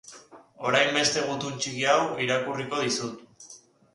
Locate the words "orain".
0.69-0.87